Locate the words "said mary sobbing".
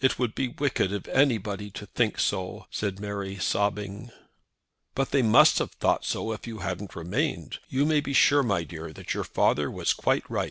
2.70-4.12